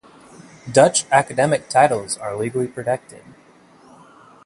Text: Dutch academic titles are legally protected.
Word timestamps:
Dutch 0.73 1.05
academic 1.11 1.69
titles 1.69 2.17
are 2.17 2.35
legally 2.35 2.65
protected. 2.67 3.23